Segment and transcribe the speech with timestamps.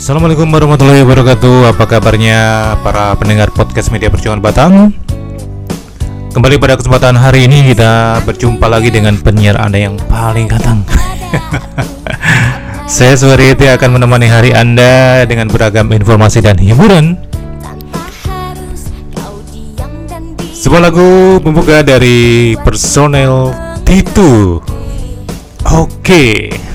[0.00, 1.76] Assalamualaikum warahmatullahi wabarakatuh.
[1.76, 4.96] Apa kabarnya para pendengar podcast media perjuangan Batam
[6.32, 10.88] Kembali pada kesempatan hari ini kita berjumpa lagi dengan penyiar Anda yang paling ganteng.
[12.96, 17.20] Saya Suharyati akan menemani hari Anda dengan beragam informasi dan hiburan.
[20.40, 23.52] Sebuah lagu pembuka dari personel
[23.84, 24.64] Titu.
[25.68, 25.92] Oke.
[26.00, 26.69] okay.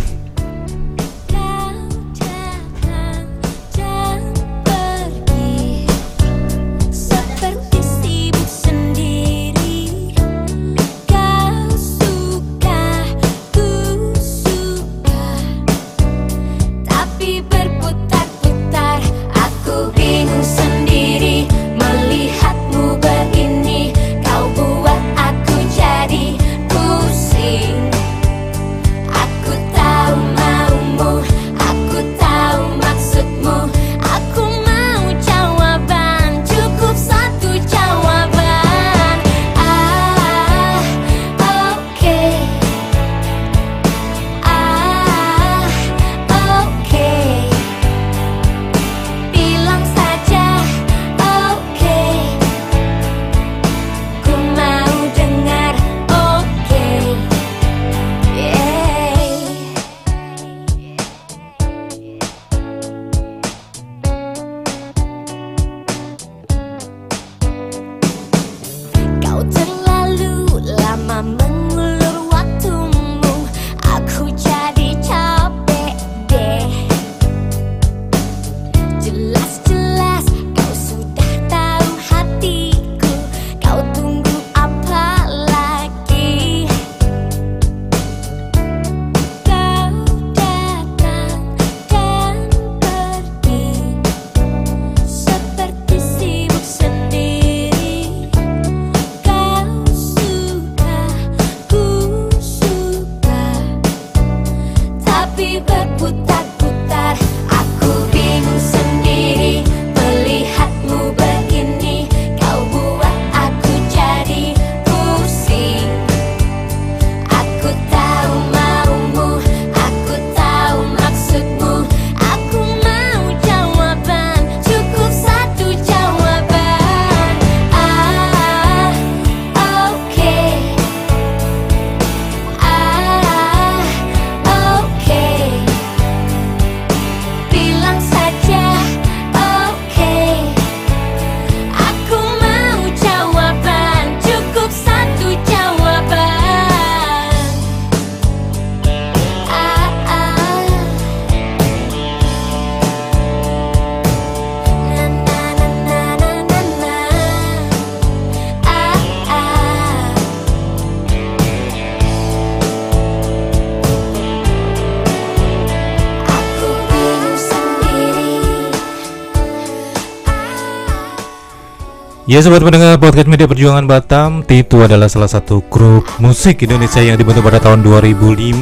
[172.35, 177.16] Ya sobat pendengar podcast media perjuangan Batam Titu adalah salah satu grup musik Indonesia yang
[177.16, 178.59] dibentuk pada tahun 2005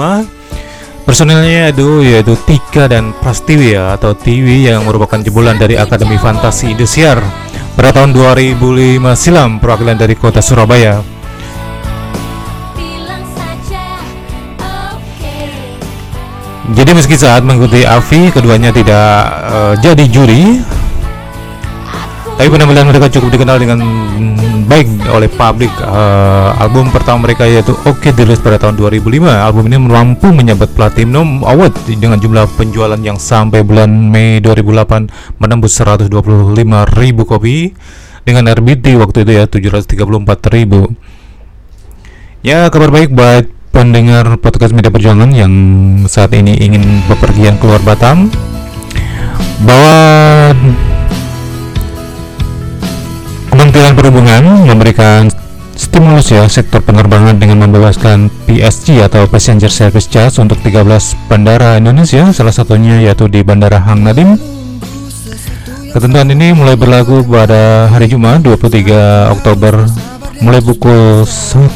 [1.10, 6.78] Personilnya itu yaitu Tika dan Prastiwi ya atau Tiwi yang merupakan jebolan dari Akademi Fantasi
[6.78, 7.18] Indosiar
[7.74, 8.62] pada tahun 2005
[9.18, 11.02] silam perwakilan dari kota Surabaya.
[16.78, 19.10] Jadi meski saat mengikuti Avi keduanya tidak
[19.50, 20.62] uh, jadi juri
[22.38, 23.80] tapi penampilan mereka cukup dikenal dengan
[24.66, 25.70] baik oleh publik.
[25.86, 29.06] Uh, album pertama mereka yaitu Oke okay, dirilis pada tahun 2005.
[29.30, 35.78] Album ini mampu menyabet Platinum Award dengan jumlah penjualan yang sampai bulan Mei 2008 menembus
[35.78, 36.10] 125
[36.98, 37.70] ribu kopi
[38.24, 40.90] dengan RBT waktu itu ya 734 ribu.
[42.44, 45.54] Ya kabar baik buat pendengar podcast media perjuangan yang
[46.06, 48.28] saat ini ingin bepergian keluar Batam
[49.64, 49.96] bahwa
[53.74, 55.34] Kementerian Perhubungan memberikan
[55.74, 60.86] stimulus ya sektor penerbangan dengan membebaskan PSG atau Passenger Service Charge untuk 13
[61.26, 64.38] bandara Indonesia, salah satunya yaitu di Bandara Hang Nadim.
[65.90, 69.90] Ketentuan ini mulai berlaku pada hari Jumat 23 Oktober
[70.46, 71.74] mulai pukul 1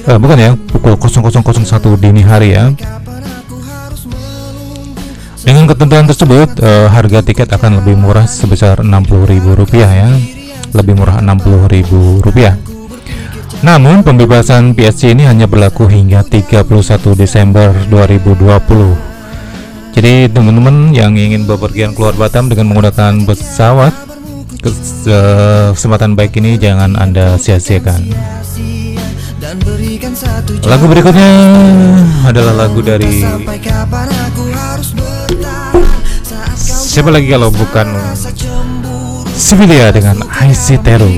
[0.00, 1.60] eh, bukan ya, pukul 0001
[2.00, 2.72] dini hari ya
[5.46, 10.10] dengan ketentuan tersebut, uh, harga tiket akan lebih murah sebesar Rp60.000 ya,
[10.74, 12.58] lebih murah Rp60.000.
[13.62, 16.66] Namun, pembebasan PSC ini hanya berlaku hingga 31
[17.14, 19.94] Desember 2020.
[19.94, 23.94] Jadi teman-teman yang ingin bepergian keluar Batam dengan menggunakan pesawat
[25.72, 28.12] kesempatan baik ini jangan anda sia-siakan.
[30.66, 31.30] Lagu berikutnya
[32.28, 33.22] adalah lagu dari
[36.96, 37.92] siapa lagi kalau bukan
[39.36, 41.12] Sivilia dengan IC Teru.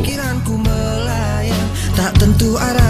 [1.94, 2.87] Tak tentu arah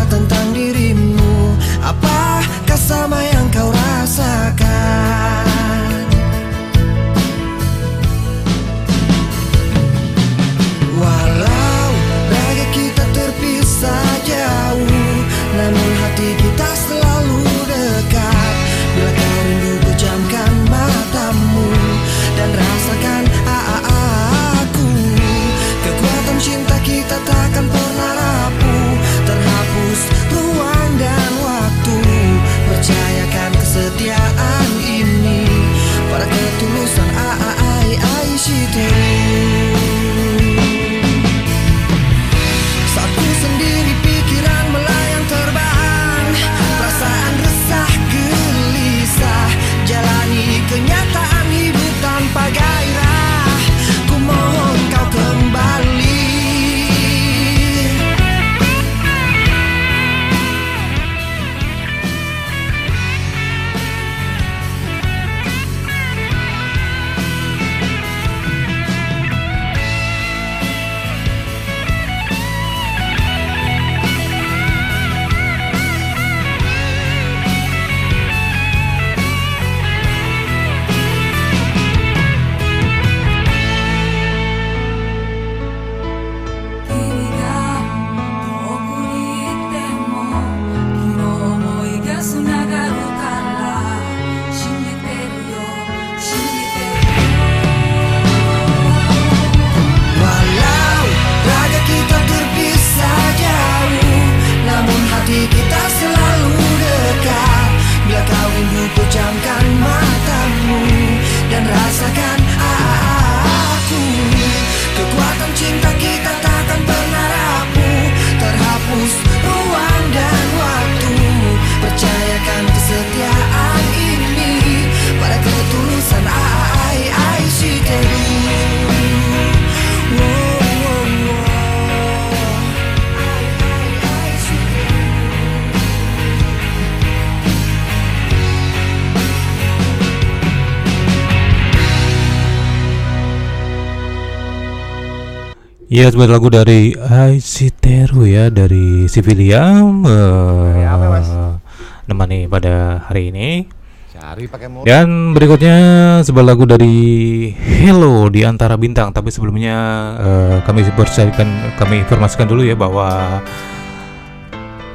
[145.98, 151.58] Iya sebuah lagu dari Aisiteru ya dari Sivilia uh,
[152.06, 153.66] Nemani pada hari ini
[154.14, 154.86] Cari pakai mulut.
[154.86, 155.76] Dan berikutnya
[156.22, 159.74] sebuah lagu dari Hello di antara bintang Tapi sebelumnya
[160.22, 163.42] eh, kami bersarikan kami informasikan dulu ya bahwa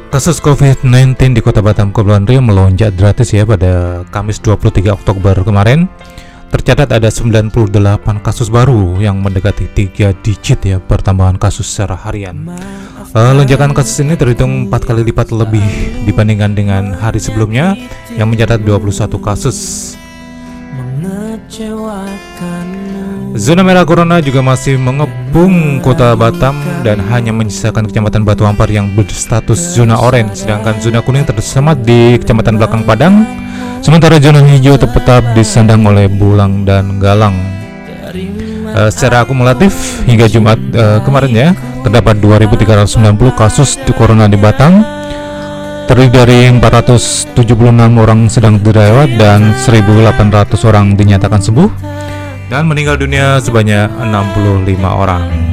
[0.07, 5.89] Kasus COVID-19 di Kota Batam Kepulauan Riau melonjak drastis ya pada Kamis 23 Oktober kemarin.
[6.53, 7.73] Tercatat ada 98
[8.21, 12.45] kasus baru yang mendekati 3 digit ya pertambahan kasus secara harian.
[13.09, 15.65] Eh, lonjakan kasus ini terhitung 4 kali lipat lebih
[16.05, 17.73] dibandingkan dengan hari sebelumnya
[18.13, 19.57] yang mencatat 21 kasus.
[23.33, 26.53] Zona merah corona juga masih mengepung kota Batam
[26.85, 32.21] dan hanya menyisakan kecamatan Batu Ampar yang berstatus zona oranye, sedangkan zona kuning tersemat di
[32.21, 33.25] kecamatan Belakang Padang.
[33.83, 37.35] Sementara zona hijau tetap disandang oleh Bulang dan Galang.
[38.73, 41.49] Eh, secara akumulatif hingga Jumat eh, kemarin ya
[41.85, 42.95] terdapat 2.390
[43.37, 44.81] kasus di corona di Batam
[45.85, 47.43] terdiri dari 476
[47.99, 51.69] orang sedang dirawat dan 1.800 orang dinyatakan sembuh
[52.49, 55.52] dan meninggal dunia sebanyak 65 orang.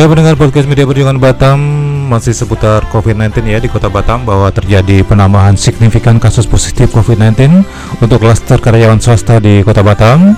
[0.00, 1.60] Ya pendengar podcast media perjuangan Batam
[2.08, 7.60] masih seputar COVID-19 ya di kota Batam bahwa terjadi penambahan signifikan kasus positif COVID-19
[8.00, 10.32] untuk klaster karyawan swasta di kota Batam.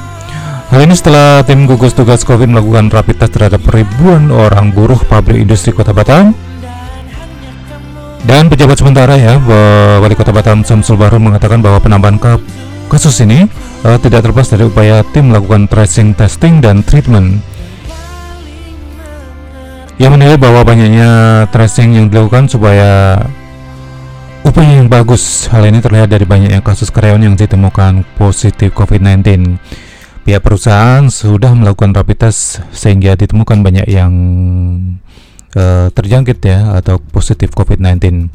[0.66, 5.38] Hal ini setelah tim gugus tugas COVID melakukan rapid test terhadap ribuan orang buruh pabrik
[5.46, 6.34] industri kota Batam.
[8.26, 9.38] Dan pejabat sementara ya
[10.02, 12.18] Wali Kota Batam Samsul Bahru mengatakan bahwa penambahan
[12.90, 13.46] kasus ini
[13.86, 17.51] uh, tidak terlepas dari upaya tim melakukan tracing, testing, dan treatment
[20.02, 21.10] ia menilai bahwa banyaknya
[21.54, 23.22] tracing yang dilakukan supaya
[24.42, 25.46] upaya yang bagus.
[25.46, 29.62] Hal ini terlihat dari banyaknya kasus karyawan yang ditemukan positif COVID-19.
[30.26, 34.10] Pihak perusahaan sudah melakukan rapid test sehingga ditemukan banyak yang
[35.54, 38.26] uh, terjangkit ya atau positif COVID-19.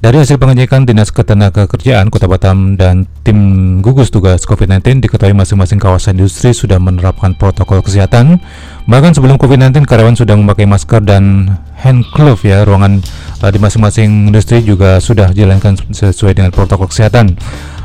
[0.00, 3.36] Dari hasil pengecekan Dinas Ketenagakerjaan Kota Batam dan tim
[3.84, 8.40] gugus tugas COVID-19 diketahui masing-masing kawasan industri sudah menerapkan protokol kesehatan.
[8.88, 12.64] Bahkan sebelum COVID-19 karyawan sudah memakai masker dan hand glove ya.
[12.64, 13.04] Ruangan
[13.44, 17.36] uh, di masing-masing industri juga sudah dijalankan sesuai dengan protokol kesehatan.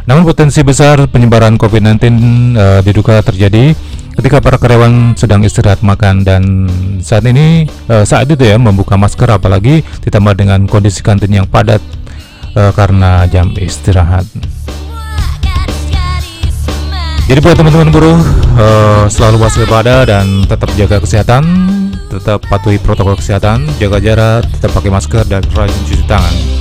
[0.08, 2.00] Namun potensi besar penyebaran COVID-19
[2.56, 3.76] uh, diduga terjadi
[4.16, 6.72] ketika para karyawan sedang istirahat makan dan
[7.04, 11.84] saat ini uh, saat itu ya membuka masker apalagi ditambah dengan kondisi kantin yang padat
[12.56, 14.26] uh, karena jam istirahat.
[17.26, 18.22] Jadi buat teman-teman buruh
[18.58, 21.44] uh, selalu waspada dan tetap jaga kesehatan,
[22.06, 26.55] tetap patuhi protokol kesehatan, jaga jarak, tetap pakai masker dan rajin cuci tangan.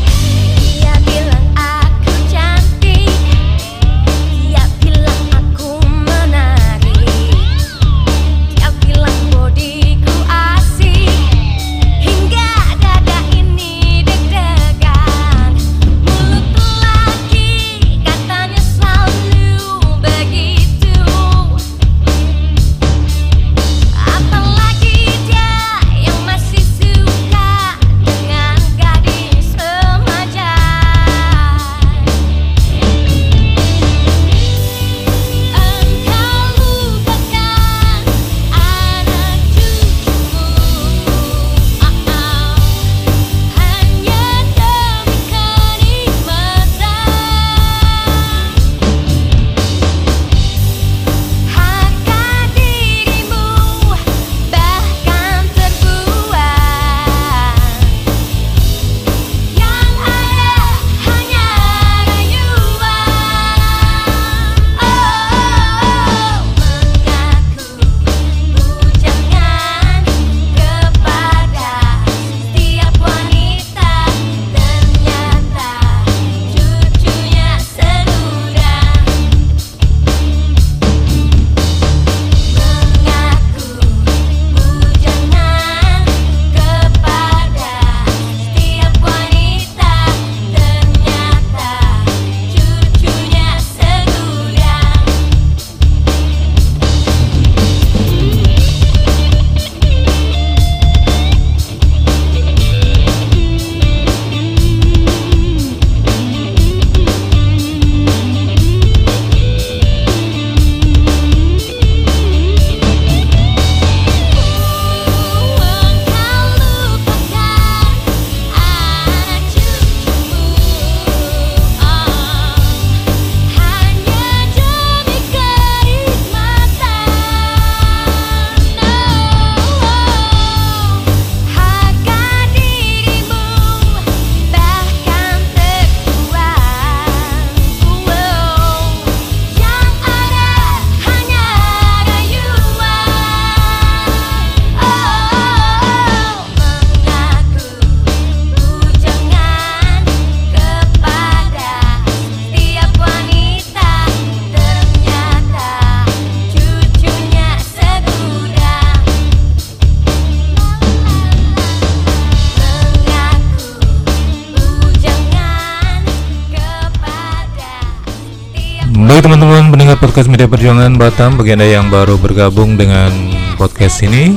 [170.04, 173.08] Podcast Media Perjuangan Batam Bagi Anda yang baru bergabung dengan
[173.56, 174.36] podcast ini.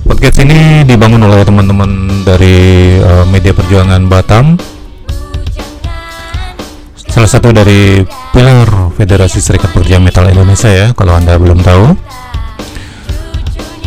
[0.00, 4.56] Podcast ini dibangun oleh teman-teman dari uh, Media Perjuangan Batam.
[6.96, 8.00] Salah satu dari
[8.32, 11.92] pilar Federasi Serikat Pekerja Metal Indonesia ya Kalau Anda belum tahu.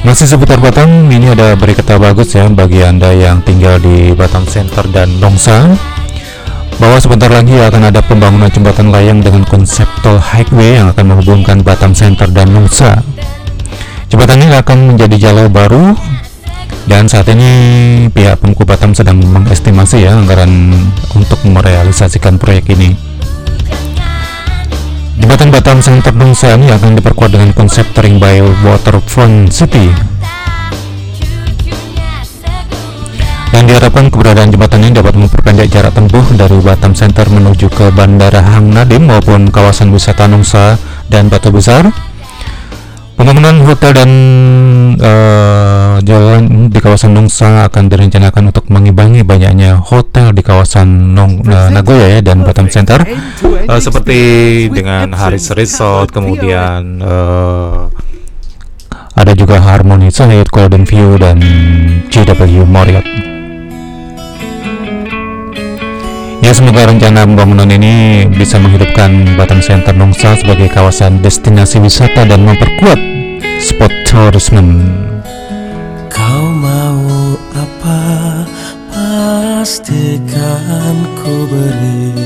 [0.06, 4.86] Masih seputar Batam Ini ada berita bagus ya Bagi Anda yang tinggal di Batam Center
[4.94, 5.66] dan Nongsa
[6.80, 11.60] bahwa sebentar lagi akan ada pembangunan jembatan layang dengan konsep tol highway yang akan menghubungkan
[11.60, 13.04] Batam Center dan Nusa.
[14.08, 15.94] Jembatan ini akan menjadi jalur baru
[16.90, 17.52] Dan saat ini
[18.10, 20.74] pihak Pemko Batam sedang mengestimasi ya anggaran
[21.14, 22.98] untuk merealisasikan proyek ini.
[25.22, 30.09] Jembatan Batam Center Nusa ini akan diperkuat dengan konsep Tering by Waterfront City
[33.60, 38.40] dan diharapkan keberadaan jembatan ini dapat memperpendek jarak tempuh dari Batam Center menuju ke Bandara
[38.40, 40.80] Hang Nadim maupun kawasan wisata Nungsa
[41.12, 41.92] dan Batu Besar.
[43.20, 44.12] Pembangunan hotel dan
[44.96, 51.68] uh, jalan di kawasan Nungsa akan direncanakan untuk mengimbangi banyaknya hotel di kawasan Nong, uh,
[51.68, 53.04] Nagoya ya dan Batam Center.
[53.44, 57.92] Uh, seperti dengan Haris Resort kemudian uh,
[59.20, 61.44] ada juga Harmony Suite, Golden View dan
[62.08, 63.39] JW Marriott.
[66.50, 72.42] Ya semoga rencana pembangunan ini bisa menghidupkan Batam Center Nongsa sebagai kawasan destinasi wisata dan
[72.42, 72.98] memperkuat
[73.62, 74.82] spot tourism.
[76.10, 78.02] Kau mau apa?
[78.90, 82.18] Pastikan ku beri.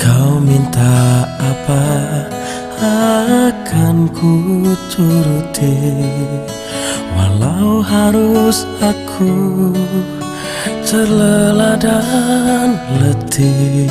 [0.00, 1.84] Kau minta apa?
[2.80, 6.00] Akan ku turuti.
[7.12, 9.36] Walau harus aku
[10.86, 13.90] terlelah dan letih.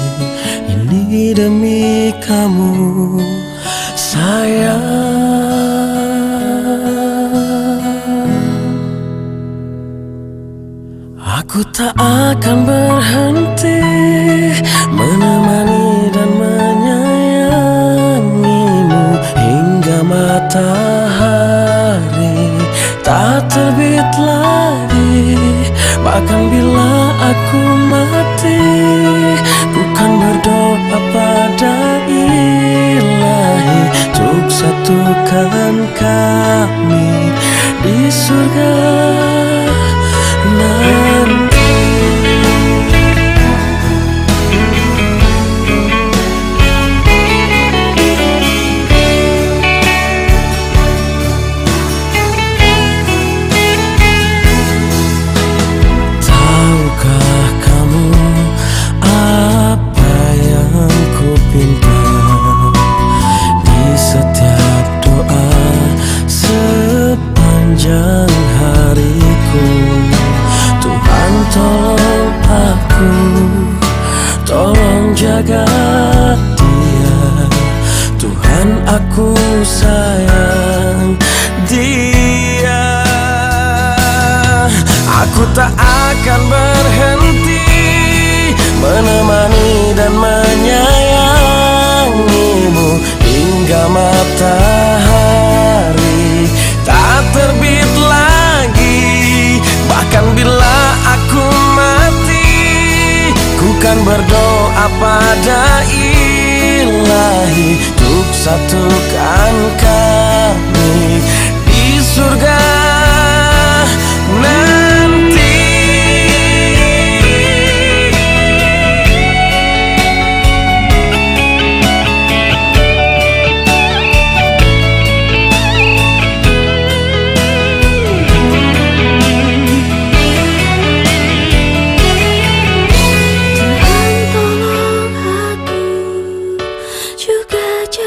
[0.71, 3.19] Ini demi kamu
[3.99, 5.35] sayang.
[11.45, 13.79] Aku tak akan berhenti
[14.91, 21.39] Menemani dan menyayangimu Hingga matahari.
[23.05, 25.39] Tak terbit lagi
[26.03, 26.74] Bahkan bila
[27.25, 28.61] aku mati
[29.73, 33.81] Ku kan berdoa pada ilahi.
[34.15, 37.31] Untuk satukan kami
[37.83, 38.94] di surga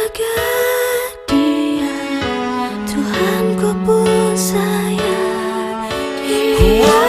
[0.08, 0.40] juga jaga
[1.28, 2.00] dia
[2.88, 5.84] Tuhan ku pun sayang
[6.56, 7.04] dia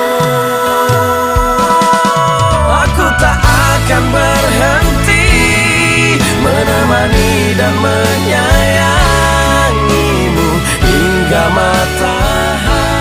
[2.67, 5.27] Aku tak akan berhenti
[6.43, 10.49] Menemani dan menyayangimu
[10.83, 12.99] Hingga matahari.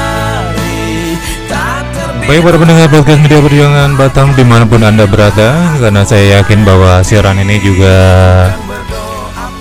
[1.51, 6.07] Tak terbit Baik para pendengar podcast media perjuangan Batam di mana pun anda berada Karena
[6.07, 7.99] saya yakin bahwa siaran ini juga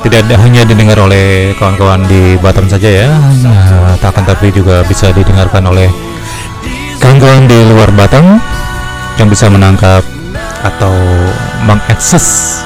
[0.06, 3.10] tidak hanya didengar oleh kawan-kawan di Batam saja ya
[3.42, 5.90] nah, tak akan tapi juga bisa didengarkan oleh
[7.02, 8.38] kawan-kawan di luar Batam
[9.18, 10.06] yang bisa menangkap
[10.62, 10.94] atau
[11.66, 12.58] mengakses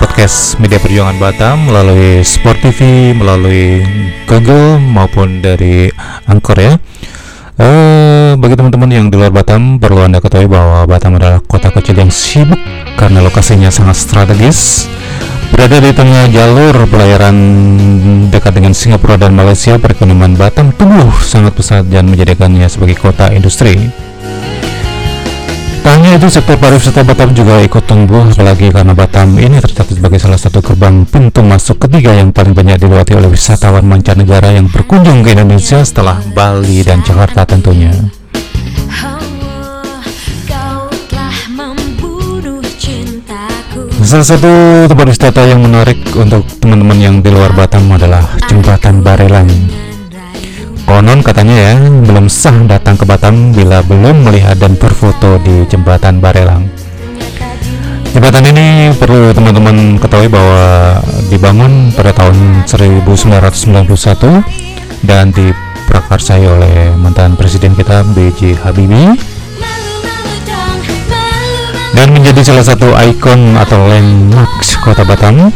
[0.00, 3.80] podcast media perjuangan Batam melalui Sport TV, melalui
[4.28, 5.88] Google maupun dari
[6.28, 6.74] Anchor ya.
[7.54, 12.02] Eh, bagi teman-teman yang di luar Batam, perlu Anda ketahui bahwa Batam adalah kota kecil
[12.02, 12.58] yang sibuk
[12.98, 14.90] karena lokasinya sangat strategis.
[15.52, 17.36] Berada di tengah jalur pelayaran
[18.32, 23.92] dekat dengan Singapura dan Malaysia, perekonomian Batam tumbuh sangat pesat dan menjadikannya sebagai kota industri.
[25.84, 30.40] Tak itu, sektor pariwisata Batam juga ikut tumbuh, apalagi karena Batam ini tercatat sebagai salah
[30.40, 35.36] satu gerbang pintu masuk ketiga yang paling banyak dilewati oleh wisatawan mancanegara yang berkunjung ke
[35.36, 37.92] Indonesia setelah Bali dan Jakarta tentunya.
[44.04, 49.48] Salah satu tempat wisata yang menarik untuk teman-teman yang di luar Batam adalah Jembatan Barelang.
[50.84, 56.20] Konon katanya ya, belum sah datang ke Batam bila belum melihat dan berfoto di Jembatan
[56.20, 56.68] Barelang.
[58.12, 61.00] Jembatan ini perlu teman-teman ketahui bahwa
[61.32, 63.88] dibangun pada tahun 1991
[65.08, 68.68] dan diprakarsai oleh mantan presiden kita B.J.
[68.68, 69.33] Habibie
[71.94, 75.54] dan menjadi salah satu ikon atau landmarks kota Batam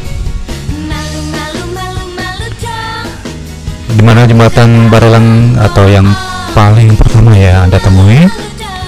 [3.99, 6.07] di mana jembatan Barelang atau yang
[6.55, 8.31] paling pertama ya Anda temui.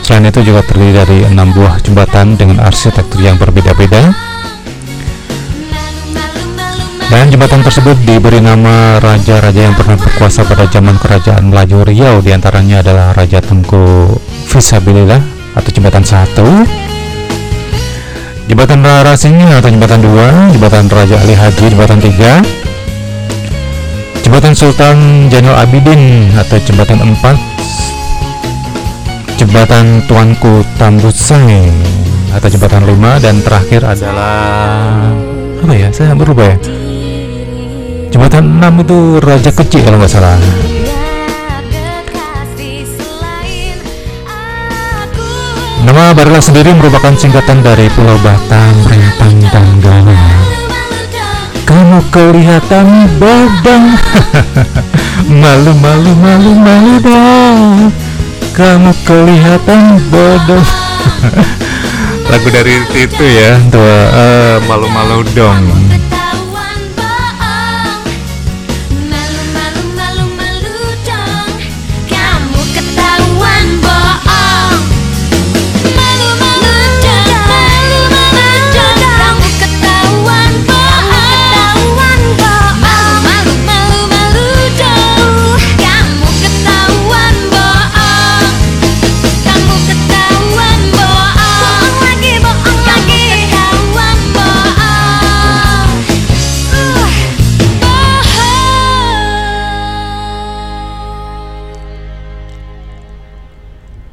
[0.06, 4.14] Selain itu juga terdiri dari enam buah jembatan dengan arsitektur yang berbeda-beda.
[7.10, 12.22] Dan jembatan tersebut diberi nama raja-raja yang pernah berkuasa pada zaman kerajaan Melayu Riau.
[12.22, 14.14] Di antaranya adalah Raja Tengku
[14.46, 15.18] Visabilillah
[15.58, 16.46] atau jembatan satu
[18.50, 22.42] Jembatan Rarasingnya atau jembatan dua Jembatan Raja Ali Haji jembatan tiga.
[24.26, 27.38] Jembatan Sultan Jainal Abidin atau jembatan empat.
[29.38, 31.70] Jembatan Tuanku Tambusai
[32.34, 34.98] atau jembatan 5 dan terakhir adalah
[35.62, 35.88] apa ya?
[35.94, 36.56] Saya berubah ya.
[38.10, 40.36] Jembatan 6 itu Raja Kecil kalau nggak salah
[45.90, 50.22] nama Barelang sendiri merupakan singkatan dari Pulau Batam, Rempang, dan Galuh
[51.66, 53.94] kamu kelihatan badang.
[55.42, 57.94] Malu malu malu malu dong.
[58.50, 60.66] Kamu kelihatan bodoh
[62.30, 63.82] lagu dari itu ya tuh
[64.14, 65.89] eh, malu-malu dong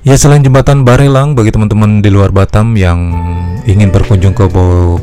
[0.07, 3.11] ya selain jembatan Barelang bagi teman-teman di luar Batam yang
[3.67, 4.47] ingin berkunjung ke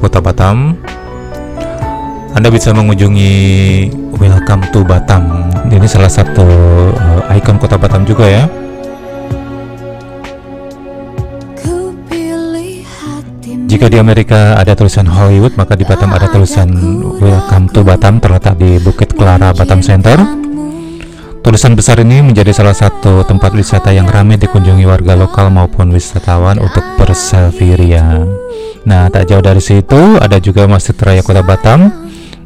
[0.01, 0.81] kota Batam
[2.33, 3.37] anda bisa mengunjungi
[4.17, 6.49] Welcome to Batam ini salah satu
[7.29, 8.49] eh, ikon kota Batam juga ya
[13.69, 16.71] Jika di Amerika ada tulisan Hollywood, maka di Batam ada tulisan
[17.19, 20.15] Welcome to Batam terletak di Bukit Clara Batam Center.
[21.45, 26.57] Tulisan besar ini menjadi salah satu tempat wisata yang ramai dikunjungi warga lokal maupun wisatawan
[26.57, 28.25] untuk berselfie ria.
[28.89, 31.93] Nah, tak jauh dari situ ada juga Masjid Raya Kota Batam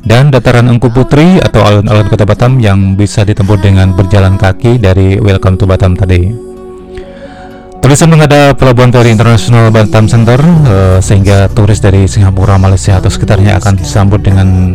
[0.03, 5.23] dan dataran Engku Putri atau alun-alun Kota Batam yang bisa ditempuh dengan berjalan kaki dari
[5.23, 6.35] Welcome to Batam tadi.
[7.79, 13.63] Tulisan menghadap Pelabuhan Feri Internasional Batam Center eh, sehingga turis dari Singapura, Malaysia atau sekitarnya
[13.63, 14.75] akan disambut dengan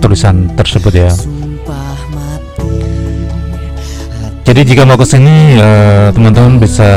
[0.00, 1.12] tulisan tersebut ya.
[4.42, 6.90] Jadi jika mau ke sini eh, teman-teman bisa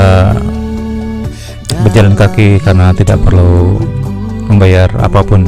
[1.86, 3.77] berjalan kaki karena tidak perlu
[4.49, 5.45] membayar apa pun.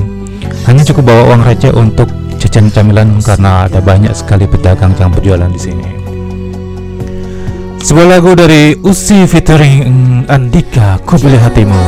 [0.69, 2.07] Hanya cukup bawa uang receh untuk
[2.37, 5.87] jajan camilan karena ada banyak sekali pedagang yang berjualan di sini.
[7.81, 11.83] Sebuah lagu dari Usi featuring Andika, Ku Pilih Hatimu.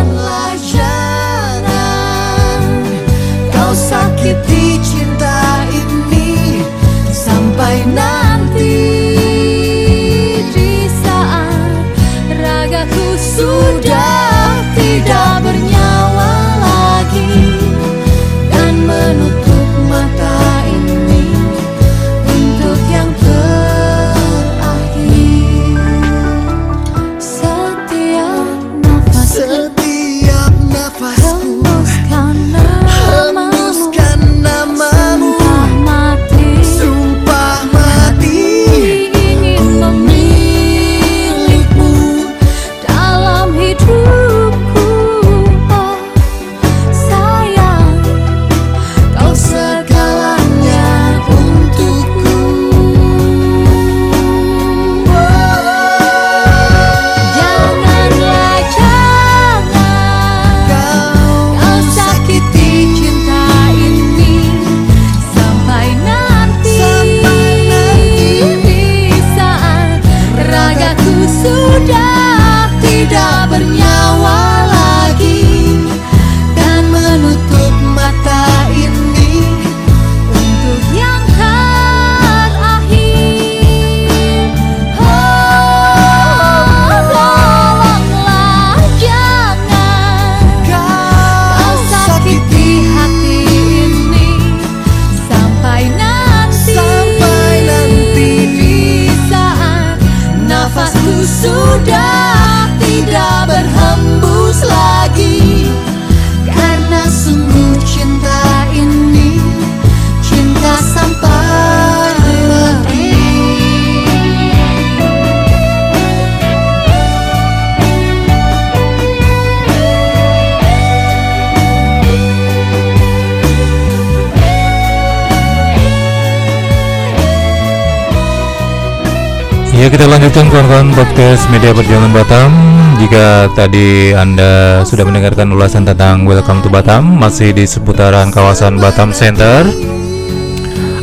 [129.79, 132.51] Ya kita lanjutkan kawan-kawan podcast media perjuangan Batam.
[132.99, 139.15] Jika tadi anda sudah mendengarkan ulasan tentang Welcome to Batam Masih di seputaran kawasan Batam
[139.15, 139.63] Center.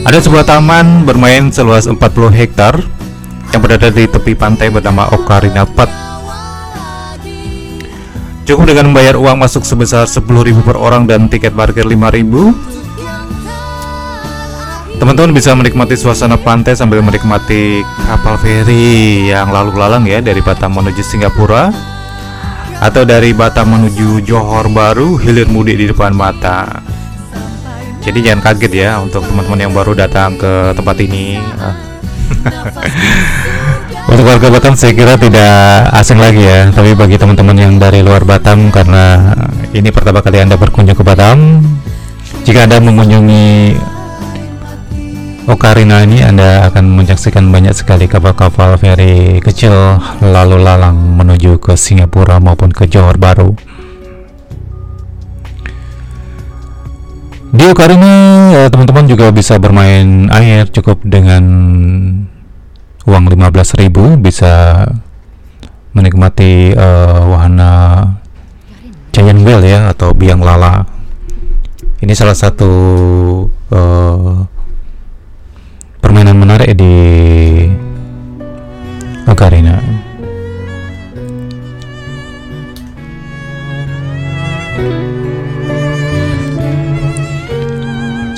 [0.04, 1.96] Ada sebuah taman bermain seluas 40
[2.36, 2.76] hektar
[3.56, 5.88] Yang berada di tepi pantai bernama Ocarina Park
[8.44, 10.28] Cukup dengan membayar uang masuk sebesar 10.000
[10.60, 12.75] per orang dan tiket parkir 5.000
[14.96, 20.72] Teman-teman bisa menikmati suasana pantai sambil menikmati kapal feri yang lalu lalang ya dari Batam
[20.72, 21.68] menuju Singapura
[22.80, 26.80] atau dari Batam menuju Johor Baru hilir mudik di depan mata.
[28.00, 31.36] Jadi jangan kaget ya untuk teman-teman yang baru datang ke tempat ini.
[34.06, 38.22] Untuk warga Batam saya kira tidak asing lagi ya, tapi bagi teman-teman yang dari luar
[38.22, 39.34] Batam karena
[39.74, 41.58] ini pertama kali Anda berkunjung ke Batam,
[42.46, 43.74] jika Anda mengunjungi
[45.46, 49.70] Ocarina ini Anda akan menyaksikan banyak sekali kapal-kapal feri kecil
[50.18, 53.54] lalu lalang menuju ke Singapura maupun ke Johor Baru.
[57.54, 58.10] Di Ocarina
[58.58, 61.46] ya, teman-teman juga bisa bermain air cukup dengan
[63.06, 63.86] uang 15.000
[64.18, 64.82] bisa
[65.94, 68.02] menikmati eh, wahana
[69.14, 70.90] giant wheel ya atau biang lala.
[72.02, 72.72] Ini salah satu
[73.70, 74.55] eh,
[76.06, 76.94] permainan menarik di
[79.26, 79.74] Ocarina.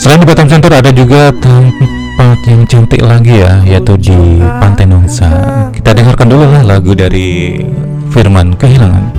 [0.01, 5.29] Selain di Batam Center ada juga tempat yang cantik lagi ya, yaitu di Pantai Nongsa.
[5.77, 7.61] Kita dengarkan dulu lah lagu dari
[8.09, 9.13] Firman Kehilangan.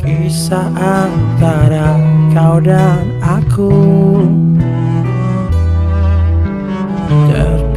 [0.00, 2.00] Kisah antara
[2.32, 3.68] kau dan aku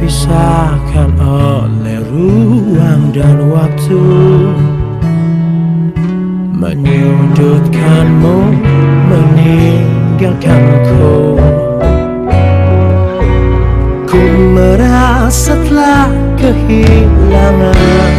[0.04, 4.04] Terpisahkan oleh ruang dan waktu.
[6.52, 8.36] Menyudutkanmu,
[9.08, 11.40] meninggalkanku.
[14.04, 14.20] Ku
[14.52, 18.12] merasa telah kehilangan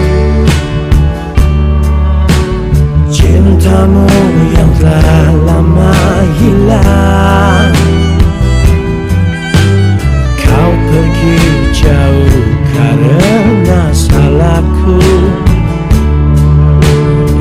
[3.13, 4.09] Cintamu
[4.57, 5.93] yang telah lama
[6.41, 7.84] hilang
[11.75, 12.31] jauh
[12.71, 14.95] karena salahku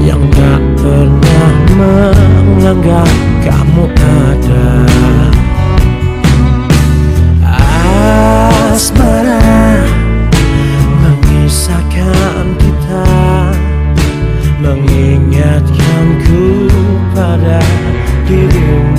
[0.03, 3.07] Yang tak pernah menganggap
[3.47, 4.66] kamu ada.
[8.75, 9.79] Asmara
[10.99, 13.07] mengisahkan kita
[14.59, 16.66] Mengingatkanku
[17.14, 17.62] pada
[18.27, 18.93] dirimu.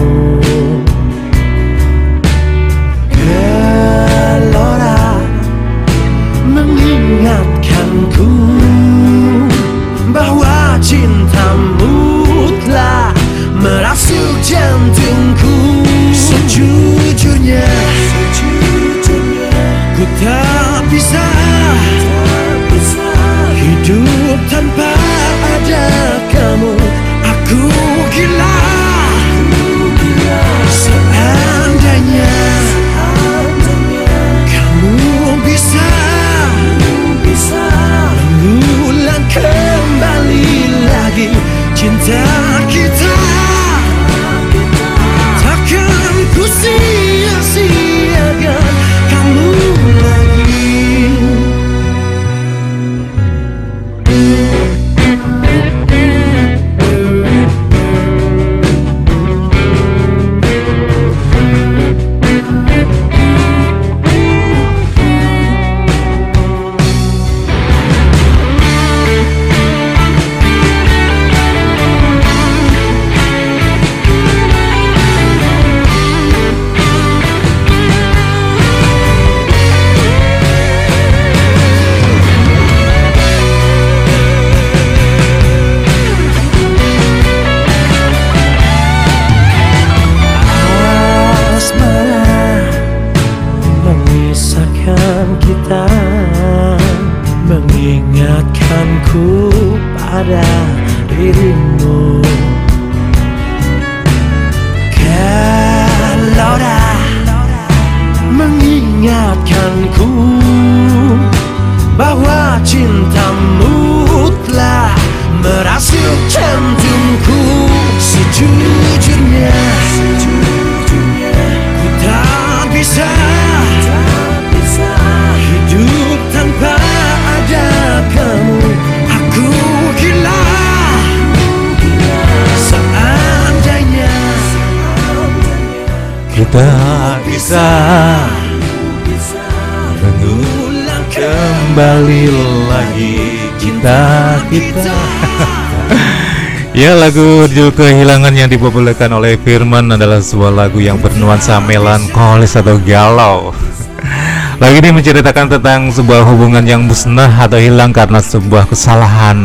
[147.16, 153.56] Lagu judul kehilangan yang dipopulerkan oleh Firman adalah sebuah lagu yang bernuansa melankolis atau galau.
[154.60, 159.40] Lagu ini menceritakan tentang sebuah hubungan yang musnah atau hilang karena sebuah kesalahan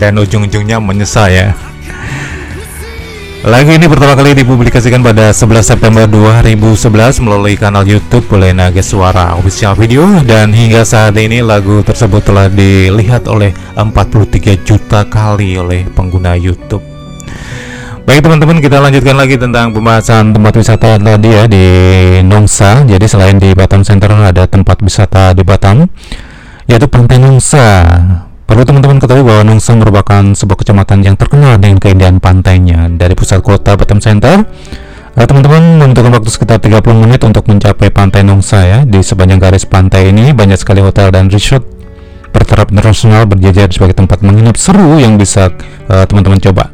[0.00, 1.52] dan ujung-ujungnya menyesal ya.
[3.46, 9.78] Lagu ini pertama kali dipublikasikan pada 11 September 2011 melalui kanal YouTube Naga Suara Official
[9.78, 16.34] Video dan hingga saat ini lagu tersebut telah dilihat oleh 43 juta kali oleh pengguna
[16.34, 16.82] YouTube.
[18.02, 21.66] Baik teman-teman kita lanjutkan lagi tentang pembahasan tempat wisata tadi ya di
[22.26, 22.82] Nongsa.
[22.82, 25.86] Jadi selain di Batam Center ada tempat wisata di Batam
[26.66, 28.25] yaitu Pantai Nongsa.
[28.46, 33.42] Perlu teman-teman ketahui bahwa Nongsa merupakan sebuah kecamatan yang terkenal dengan keindahan pantainya dari pusat
[33.42, 34.46] kota Batam Center.
[35.18, 38.78] eh, Teman-teman membutuhkan waktu sekitar 30 menit untuk mencapai pantai Nongsa ya.
[38.86, 41.66] Di sepanjang garis pantai ini banyak sekali hotel dan resort
[42.30, 45.50] bertaraf internasional berjejer sebagai tempat menginap seru yang bisa
[45.90, 46.70] eh, teman-teman coba.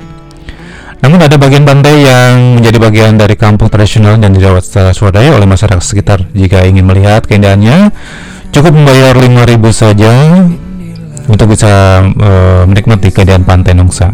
[1.02, 5.48] Namun ada bagian pantai yang menjadi bagian dari kampung tradisional dan dirawat secara swadaya oleh
[5.48, 6.22] masyarakat sekitar.
[6.30, 7.90] Jika ingin melihat keindahannya,
[8.54, 10.12] cukup membayar 5.000 saja
[11.30, 14.10] untuk bisa eh, menikmati keindahan pantai Nongsa.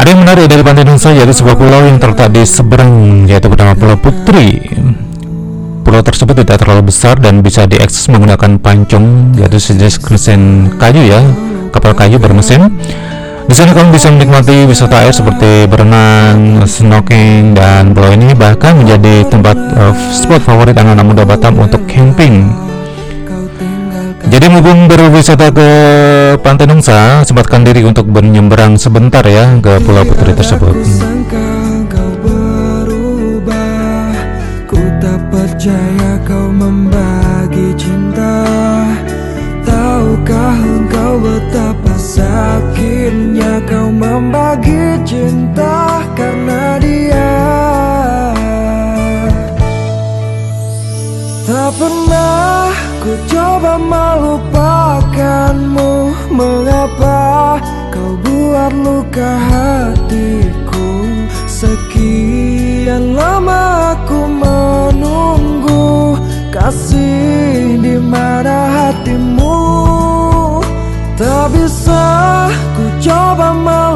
[0.00, 3.76] Ada yang menarik dari pantai Nongsa yaitu sebuah pulau yang terletak di seberang yaitu bernama
[3.76, 4.56] Pulau Putri.
[5.84, 11.20] Pulau tersebut tidak terlalu besar dan bisa diakses menggunakan pancong yaitu sejenis mesin kayu ya,
[11.68, 12.72] kapal kayu bermesin.
[13.44, 19.26] Di sana kamu bisa menikmati wisata air seperti berenang, snorkeling, dan pulau ini bahkan menjadi
[19.28, 22.69] tempat eh, spot favorit anak-anak muda Batam untuk camping.
[24.28, 25.68] Jadi mumpung berwisata ke
[26.44, 30.76] Pantai Nongsa, sempatkan diri untuk menyeberang sebentar ya ke Pulau Putri tersebut.
[30.84, 31.48] Sangka
[31.88, 34.12] kau berubah.
[34.68, 38.44] Ku tak percaya kau membagi cinta.
[39.64, 45.79] Tahukah engkau betapa sakitnya kau membagi cinta
[53.78, 55.90] melupakanmu
[56.34, 57.62] Mengapa
[57.92, 60.90] kau buat luka hatiku?
[61.46, 66.18] Sekian lama aku menunggu
[66.50, 69.62] Kasih di mana hatimu.
[71.14, 73.89] Tak bisa ku coba melupakanmu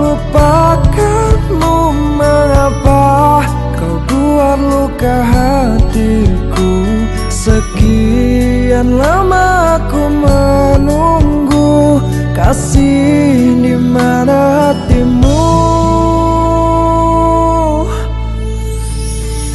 [12.35, 15.47] Kasih di mana hatimu?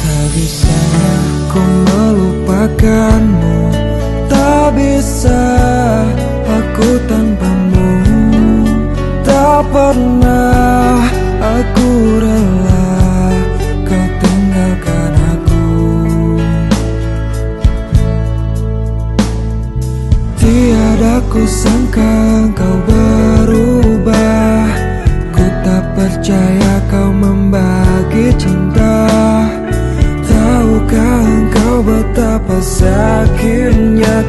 [0.00, 0.80] Tak bisa
[1.12, 3.29] aku melupakanmu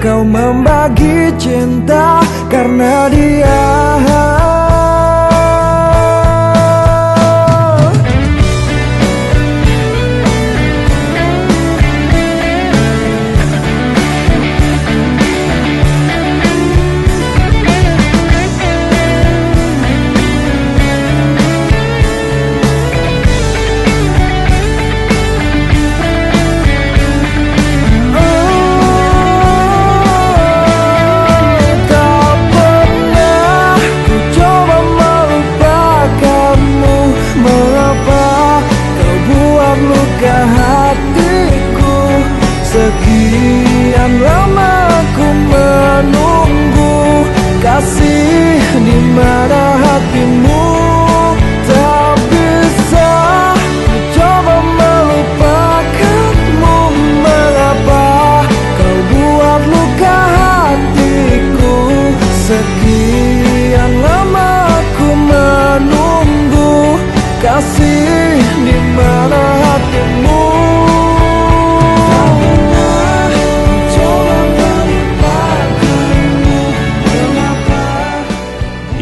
[0.02, 3.62] kau membagi cinta Karena dia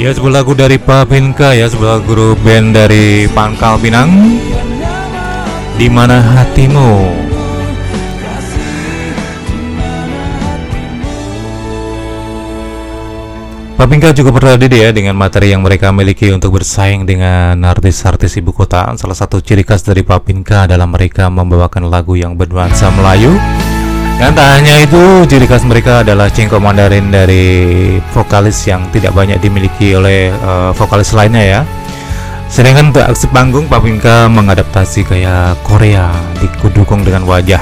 [0.09, 4.09] Ya sebuah lagu dari Papinka ya sebuah grup band dari Pangkal Pinang
[5.77, 7.13] Di mana hatimu
[13.77, 18.89] Papinka cukup berdiri ya dengan materi yang mereka miliki untuk bersaing dengan artis-artis ibu kota.
[18.97, 23.37] Salah satu ciri khas dari Papinka adalah mereka membawakan lagu yang bernuansa Melayu.
[24.19, 29.39] Dan tak hanya itu, ciri khas mereka adalah cingko Mandarin dari vokalis yang tidak banyak
[29.39, 31.61] dimiliki oleh eh, vokalis lainnya ya.
[32.51, 36.11] Sedangkan untuk aksi panggung, Papinka mengadaptasi gaya Korea,
[36.41, 37.61] didukung dengan wajah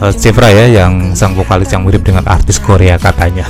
[0.00, 3.44] uh, ya, yang sang vokalis yang mirip dengan artis Korea katanya.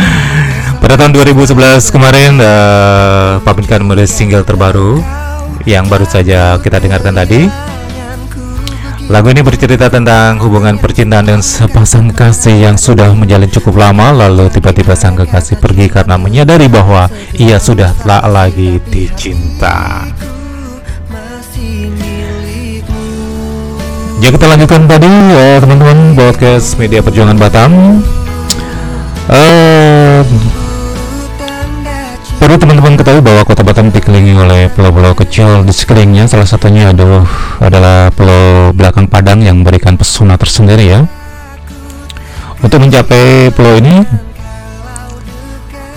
[0.82, 4.98] Pada tahun 2011 kemarin, uh, Papinka merilis single terbaru
[5.64, 7.69] yang baru saja kita dengarkan tadi.
[9.10, 14.46] Lagu ini bercerita tentang hubungan percintaan dengan sepasang kasih yang sudah menjalin cukup lama lalu
[14.54, 20.06] tiba-tiba sang kekasih pergi karena menyadari bahwa ia sudah tak lagi dicinta.
[24.22, 27.98] Ya kita lanjutkan tadi ya teman-teman podcast media perjuangan Batam.
[29.26, 30.22] Eh,
[32.40, 36.24] perlu teman-teman ketahui bahwa kota Batam dikelilingi oleh pulau-pulau kecil di sekelilingnya.
[36.24, 37.28] Salah satunya adalah
[37.60, 41.04] adalah pulau belakang Padang yang memberikan pesona tersendiri ya.
[42.64, 44.04] Untuk mencapai pulau ini,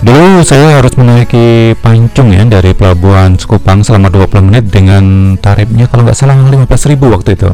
[0.04, 6.04] dulu saya harus menaiki pancung ya dari pelabuhan Sekupang selama 20 menit dengan tarifnya kalau
[6.04, 7.48] nggak salah 15.000 waktu itu.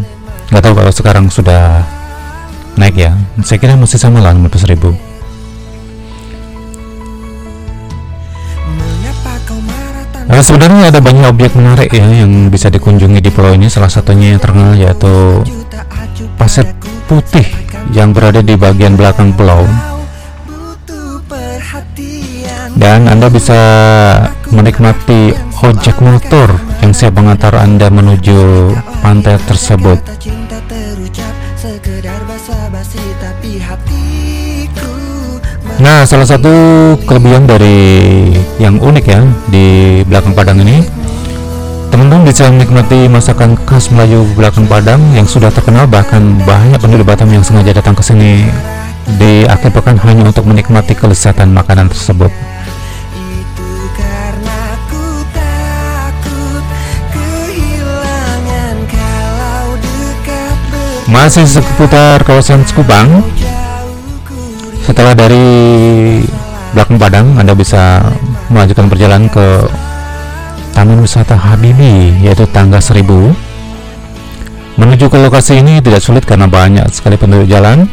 [0.51, 1.87] Nggak tahu kalau sekarang sudah
[2.75, 3.15] naik ya.
[3.47, 5.10] Saya kira masih sama lah 15.000.
[10.31, 13.67] Nah, sebenarnya ada banyak objek menarik ya yang bisa dikunjungi di pulau ini.
[13.67, 15.43] Salah satunya yang terkenal yaitu
[16.39, 16.71] pasir
[17.11, 17.43] putih
[17.91, 19.67] yang berada di bagian belakang pulau.
[22.79, 23.59] Dan Anda bisa
[24.55, 28.71] menikmati ojek motor yang siap mengantar Anda menuju
[29.03, 29.99] pantai tersebut.
[35.81, 36.53] Nah, salah satu
[37.09, 38.29] kelebihan dari
[38.61, 39.67] yang unik ya di
[40.05, 40.85] belakang Padang ini,
[41.89, 47.33] teman-teman bisa menikmati masakan khas Melayu belakang Padang yang sudah terkenal bahkan banyak penduduk Batam
[47.33, 48.45] yang sengaja datang ke sini
[49.17, 52.29] di akhir pekan hanya untuk menikmati kelezatan makanan tersebut.
[61.09, 63.25] Masih seputar kawasan Sekupang,
[64.85, 65.47] setelah dari
[66.73, 68.01] belakang Padang Anda bisa
[68.51, 69.47] melanjutkan perjalanan ke
[70.75, 73.35] Taman Wisata Habibi yaitu Tangga Seribu.
[74.81, 77.85] Menuju ke lokasi ini tidak sulit karena banyak sekali penduduk jalan.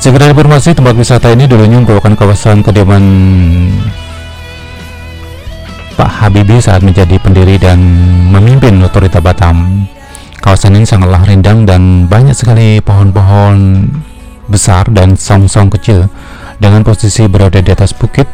[0.00, 3.04] Sekedar informasi tempat wisata ini dulunya merupakan kawasan kediaman
[5.92, 7.76] Pak Habibie saat menjadi pendiri dan
[8.32, 9.84] memimpin otorita Batam
[10.40, 13.84] Kawasan ini sangatlah rindang dan banyak sekali pohon-pohon
[14.48, 16.08] besar dan song-song kecil
[16.56, 18.24] dengan posisi berada di atas bukit,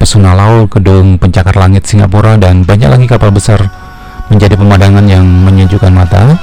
[0.00, 3.68] pesona laut, gedung pencakar langit Singapura dan banyak lagi kapal besar
[4.32, 6.40] menjadi pemandangan yang menyejukkan mata.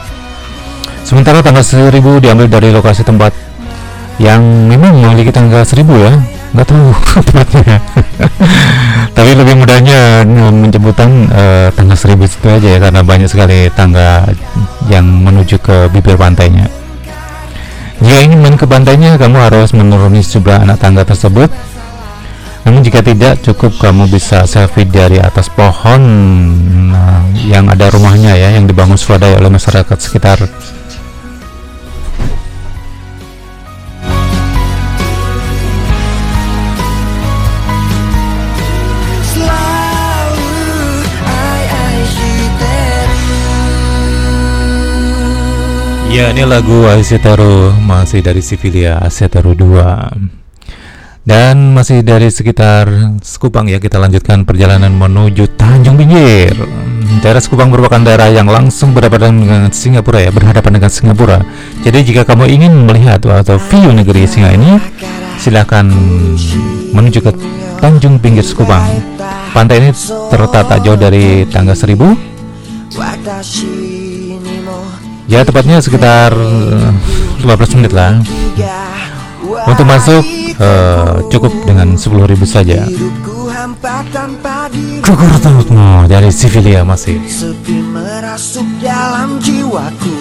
[1.01, 1.89] Sementara tanggal 1000
[2.21, 3.33] diambil dari lokasi tempat
[4.21, 6.13] yang memang memiliki tanggal 1000 ya,
[6.53, 6.89] nggak tahu
[7.29, 7.77] tempatnya.
[9.13, 14.25] Tapi lebih mudahnya eh, menjemputan uh, tangga seribu itu aja ya karena banyak sekali tangga
[14.87, 16.65] yang menuju ke bibir pantainya.
[17.99, 21.51] Jika ingin main ke pantainya kamu harus menuruni sejumlah anak tangga tersebut.
[22.63, 26.01] Namun jika tidak cukup kamu bisa selfie dari atas pohon
[26.91, 30.37] nah, yang ada rumahnya ya yang dibangun swadaya oleh masyarakat sekitar
[46.09, 52.89] Ya ini lagu Asetaro masih dari Sivilia Asetaro 2 Dan masih dari sekitar
[53.21, 56.57] Sekupang ya kita lanjutkan perjalanan menuju Tanjung Pinggir.
[57.21, 61.45] Daerah Sekupang merupakan daerah yang langsung berhadapan dengan Singapura ya Berhadapan dengan Singapura.
[61.85, 64.81] Jadi jika kamu ingin melihat atau view negeri Singa ini
[65.37, 65.85] Silahkan
[66.89, 67.31] menuju ke
[67.85, 68.81] Tanjung Pinggir Sekupang.
[69.53, 69.93] Pantai ini
[70.33, 72.17] terletak tak jauh dari tangga seribu
[75.29, 78.17] ya tepatnya sekitar 15 menit lah.
[79.69, 80.25] Untuk masuk
[80.57, 82.09] uh, cukup dengan 10.000
[82.49, 82.89] saja.
[85.05, 87.21] Kukur Tutmo dari Sivilia masih.
[87.29, 90.17] Sepi merasuk dalam jiwaku.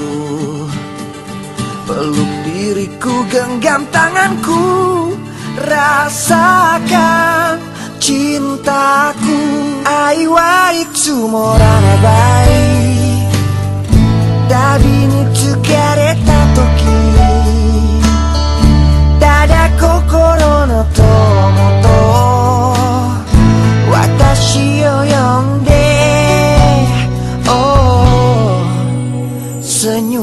[1.88, 4.61] Peluk di diriku genggam tanganku.
[5.59, 7.59] Rasakan
[7.98, 9.42] cintaku
[14.84, 15.24] に
[15.94, 16.66] れた時
[19.20, 21.02] ただ心の友
[21.82, 21.88] と
[23.90, 25.14] 私を呼
[25.60, 25.68] んで
[29.78, 30.17] Señor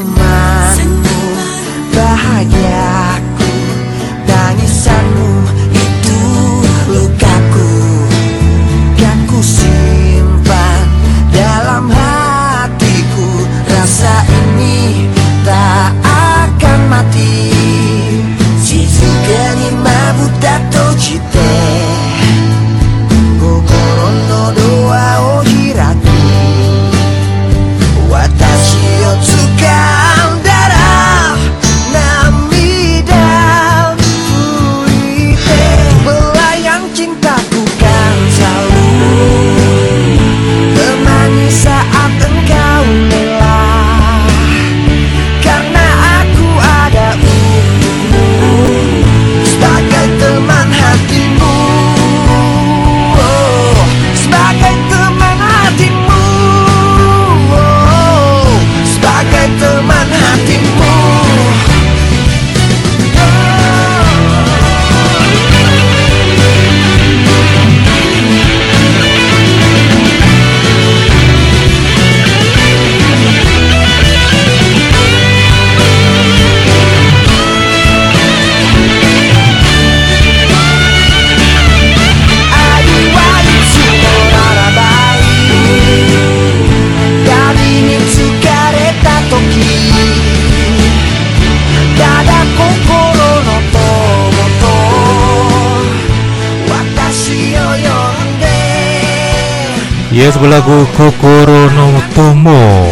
[100.26, 102.90] Sebuah lagu Kokoro no Tomo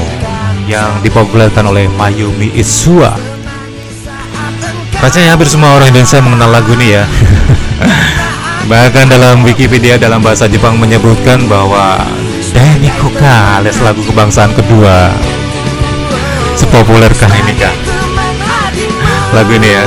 [0.69, 3.09] yang dipopulerkan oleh Mayumi Isua.
[5.01, 7.03] Rasanya hampir semua orang Indonesia mengenal lagu ini ya.
[8.71, 12.05] Bahkan dalam Wikipedia dalam bahasa Jepang menyebutkan bahwa
[12.53, 15.09] Dani Koka alias lagu kebangsaan kedua
[16.53, 19.85] sepopulerkah ini hatimu lagu ini ya.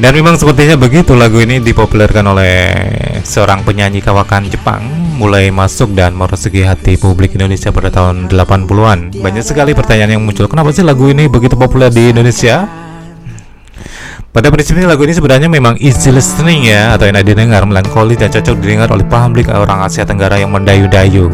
[0.00, 2.56] Dan memang sepertinya begitu lagu ini dipopulerkan oleh
[3.32, 4.84] seorang penyanyi kawakan Jepang
[5.16, 9.16] mulai masuk dan merasuki hati publik Indonesia pada tahun 80-an.
[9.16, 12.68] Banyak sekali pertanyaan yang muncul, kenapa sih lagu ini begitu populer di Indonesia?
[14.32, 18.56] Pada prinsipnya lagu ini sebenarnya memang easy listening ya atau enak didengar, melankoli dan cocok
[18.60, 21.32] didengar oleh publik orang Asia Tenggara yang mendayu-dayu.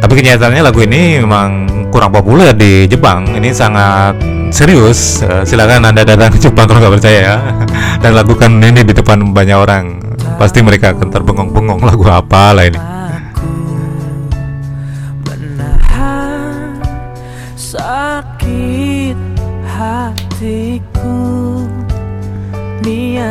[0.00, 1.48] Tapi kenyataannya lagu ini memang
[1.92, 3.28] kurang populer di Jepang.
[3.28, 4.16] Ini sangat
[4.50, 5.22] serius.
[5.22, 7.36] Eh, silakan anda datang ke Jepang kalau nggak percaya ya.
[8.00, 9.84] Dan lakukan ini di depan banyak orang.
[10.40, 12.80] Pasti mereka akan terbengong-bengong lagu apa lah ini.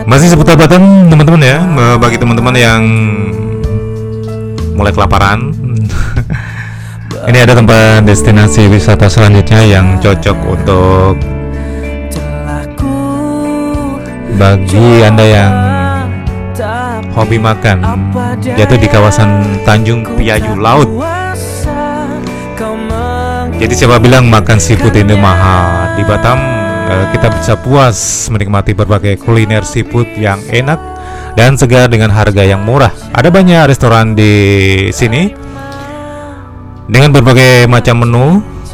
[0.10, 1.58] Masih seputar Batam teman-teman ya.
[1.98, 2.82] Bagi teman-teman yang
[4.78, 5.54] mulai kelaparan.
[7.30, 11.39] ini ada tempat destinasi wisata selanjutnya yang cocok untuk
[14.40, 15.54] bagi anda yang
[17.12, 17.84] hobi makan
[18.56, 20.88] yaitu di kawasan Tanjung Piayu Laut.
[23.60, 26.40] Jadi siapa bilang makan seafood ini mahal di Batam
[26.88, 30.80] eh, kita bisa puas menikmati berbagai kuliner seafood yang enak
[31.36, 32.96] dan segar dengan harga yang murah.
[33.12, 34.32] Ada banyak restoran di
[34.96, 35.36] sini
[36.88, 38.28] dengan berbagai macam menu.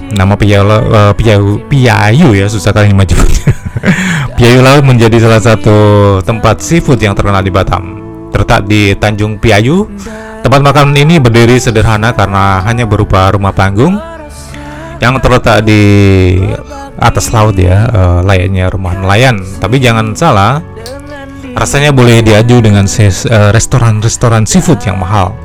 [0.06, 3.58] Nama Piayu, eh, Piayu, Piayu ya susah kali menyebutnya.
[4.38, 5.78] Piayu Laut menjadi salah satu
[6.22, 7.84] tempat seafood yang terkenal di Batam.
[8.34, 9.88] Terletak di Tanjung Piayu,
[10.44, 13.96] tempat makan ini berdiri sederhana karena hanya berupa rumah panggung
[15.00, 15.84] yang terletak di
[17.00, 19.40] atas laut ya, eh, layaknya rumah nelayan.
[19.60, 20.60] Tapi jangan salah,
[21.56, 25.36] rasanya boleh diadu dengan eh, restoran-restoran seafood yang mahal.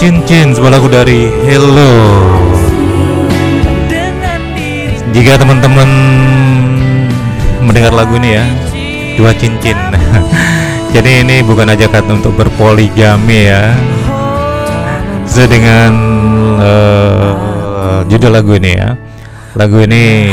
[0.00, 1.92] Cincin sebuah lagu dari Hello.
[5.12, 5.88] Jika teman-teman
[7.60, 8.44] mendengar lagu ini ya,
[9.20, 9.76] dua cincin.
[10.96, 13.76] Jadi ini bukan ajakan untuk berpoligami ya.
[15.28, 15.92] Sesuai dengan
[16.64, 18.96] eh, judul lagu ini ya.
[19.52, 20.32] Lagu ini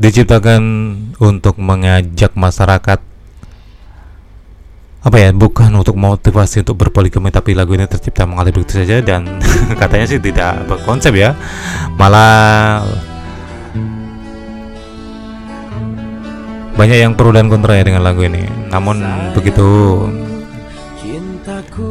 [0.00, 0.62] diciptakan
[1.20, 3.07] untuk mengajak masyarakat
[5.08, 9.24] apa ya bukan untuk motivasi untuk berpoligami tapi lagu ini tercipta mengalir begitu saja dan
[9.80, 11.32] katanya sih tidak berkonsep ya.
[11.96, 12.84] Malah
[16.76, 18.44] banyak yang pro dan kontra ya dengan lagu ini.
[18.68, 19.00] Namun
[19.32, 19.64] begitu
[21.00, 21.88] cintaku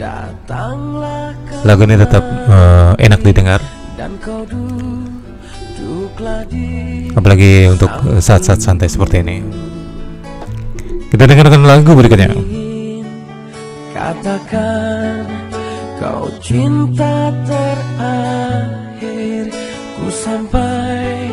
[0.00, 1.36] datanglah
[1.68, 3.60] lagu ini tetap eh, enak didengar.
[3.94, 9.36] dan kau duduklah di apalagi untuk saat-saat santai seperti ini
[11.14, 12.34] kita dengarkan lagu berikutnya.
[13.94, 15.22] Katakan
[16.02, 19.46] kau cinta terakhir
[19.94, 21.30] ku sampai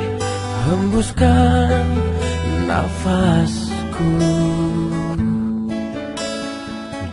[0.70, 1.82] hembuskan
[2.70, 4.22] nafasku.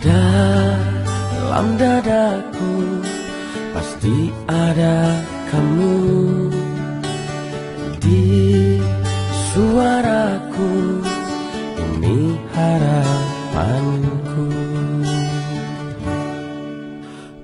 [0.04, 3.00] Dalam dadaku
[3.72, 5.16] pasti ada
[5.48, 5.96] kamu
[7.96, 8.28] di
[9.56, 10.47] suaraku
[12.58, 14.46] harapanku.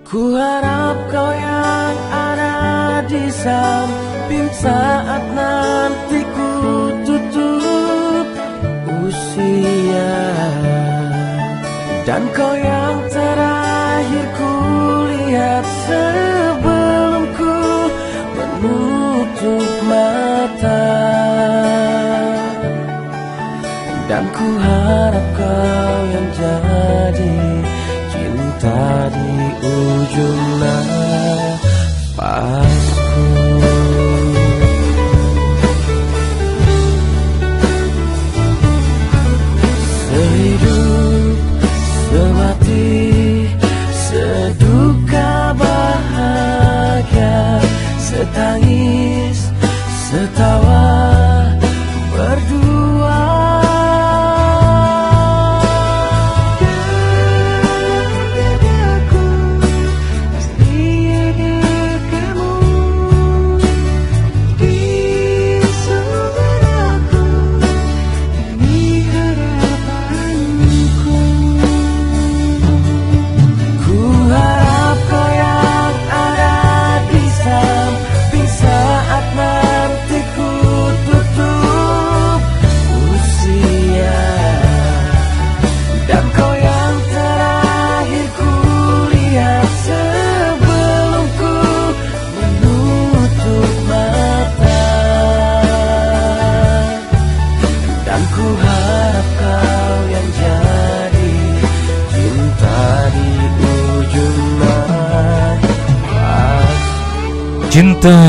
[0.02, 2.54] Ku harap kau yang ada
[3.06, 6.50] di samping saat nanti ku
[7.06, 8.26] tutup
[9.06, 10.18] usia.
[12.04, 13.03] Dan kau yang
[30.14, 30.54] ujung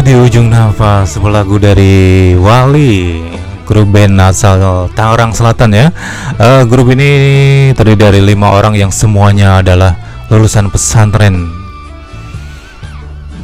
[0.06, 3.26] di ujung nafas sebuah lagu dari Wali
[3.66, 5.90] grup band asal Tangerang Selatan ya.
[6.38, 7.10] Eh, grup ini
[7.74, 9.98] terdiri dari lima orang yang semuanya adalah
[10.30, 11.50] lulusan pesantren.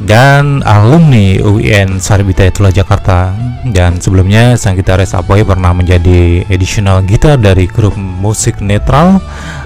[0.06, 3.34] Dan alumni UIN Sarjito itulah Jakarta.
[3.66, 9.18] Dan sebelumnya sang gitaris Apoy pernah menjadi additional gitar dari grup musik netral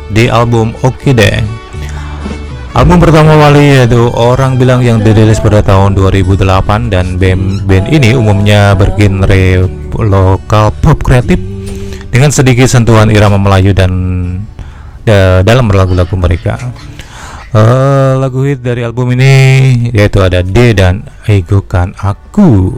[0.09, 1.55] di album Oke deh
[2.77, 8.12] Album pertama Wali yaitu Orang Bilang yang dirilis pada tahun 2008 dan band, band ini
[8.12, 9.64] umumnya bergenre
[9.97, 11.41] lokal pop kreatif
[12.12, 13.93] dengan sedikit sentuhan irama Melayu dan
[15.09, 16.61] da- dalam lagu-lagu mereka.
[17.57, 19.33] Eh, lagu hit dari album ini
[19.97, 22.77] yaitu ada D dan Egokan Aku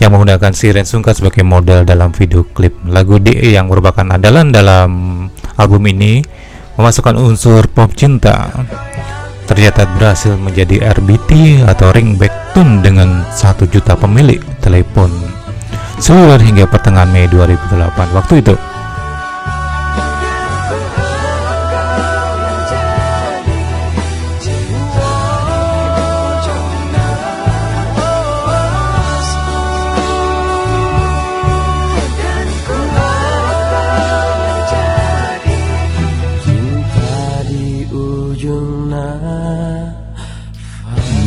[0.00, 2.72] yang menggunakan Siren Sungkar sebagai model dalam video klip.
[2.88, 4.90] Lagu D yang merupakan andalan dalam
[5.60, 6.24] album ini
[6.78, 8.48] memasukkan unsur pop cinta.
[9.44, 15.08] Ternyata berhasil menjadi RBT atau ringback tune dengan 1 juta pemilik telepon
[15.98, 18.54] seluler hingga pertengahan Mei 2008 waktu itu.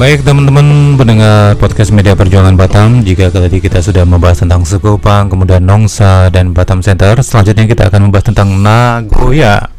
[0.01, 5.29] Baik teman-teman pendengar podcast Media Perjuangan Batam Jika tadi kita sudah membahas tentang suku Pang
[5.29, 9.69] Kemudian Nongsa dan Batam Center Selanjutnya kita akan membahas tentang Nagoya.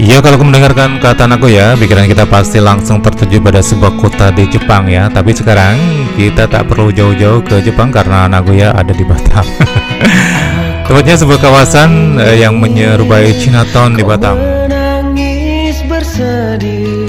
[0.00, 4.88] Ya kalau mendengarkan kata Nagoya Pikiran kita pasti langsung tertuju pada sebuah kota di Jepang
[4.88, 5.12] ya.
[5.12, 5.76] Tapi sekarang
[6.16, 9.44] kita tak perlu jauh-jauh ke Jepang Karena Nagoya ada di Batam
[10.86, 14.56] Tepatnya sebuah kawasan eh, yang menyerupai Chinatown di Batam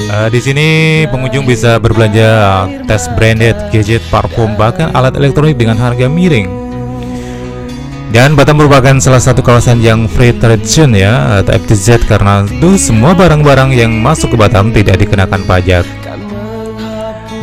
[0.08, 0.68] Eh, di sini
[1.08, 6.52] pengunjung bisa berbelanja tes branded, gadget, parfum, bahkan alat elektronik dengan harga miring.
[8.12, 12.76] Dan Batam merupakan salah satu kawasan yang free trade zone ya atau FTZ karena itu
[12.76, 15.88] semua barang-barang yang masuk ke Batam tidak dikenakan pajak.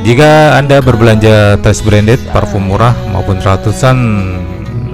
[0.05, 3.97] Jika Anda berbelanja tes branded, parfum murah maupun ratusan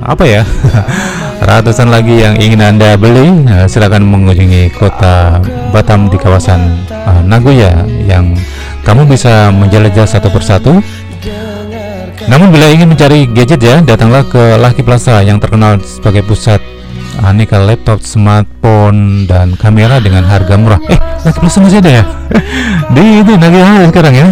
[0.01, 0.43] apa ya?
[1.51, 5.41] ratusan lagi yang ingin Anda beli, eh, silakan mengunjungi kota
[5.73, 8.37] Batam di kawasan eh, Nagoya yang
[8.85, 10.81] kamu bisa menjelajah satu persatu.
[12.29, 16.63] Namun bila ingin mencari gadget ya, datanglah ke Lucky Plaza yang terkenal sebagai pusat
[17.27, 20.81] aneka laptop, smartphone, dan kamera dengan harga murah.
[20.87, 22.05] Eh, Lucky Plaza masih ada ya?
[22.95, 24.29] Di itu Nagoya sekarang ya.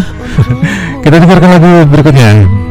[1.03, 2.68] Kita dengarkan lagu berikutnya.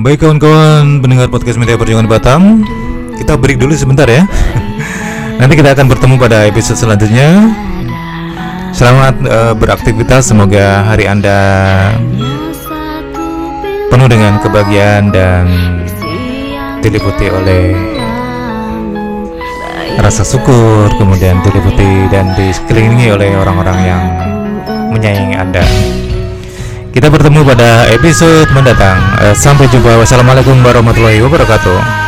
[0.00, 2.64] Baik kawan-kawan pendengar podcast Media Perjuangan Batam
[3.20, 4.24] Kita break dulu sebentar ya.
[5.44, 7.52] Nanti kita akan bertemu pada episode selanjutnya.
[8.72, 11.36] Selamat eh, beraktivitas Semoga hari Anda
[13.92, 15.44] penuh dengan kebahagiaan dan
[16.80, 17.76] diliputi oleh
[20.00, 24.02] rasa syukur Kemudian diliputi dan disekelilingi oleh orang-orang yang
[24.96, 25.64] menyayangi Anda
[26.90, 28.98] kita bertemu pada episode mendatang.
[29.22, 29.94] Eh, Sampai jumpa.
[30.02, 31.99] Wassalamualaikum warahmatullahi wabarakatuh.